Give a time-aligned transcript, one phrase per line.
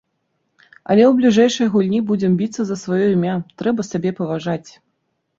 [0.93, 4.69] Але ў бліжэйшай гульні будзем біцца за сваё імя, трэба сябе паважаць.